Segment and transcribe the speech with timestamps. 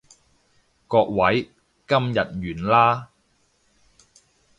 [0.87, 1.51] 各位，
[1.87, 3.09] 今日完啦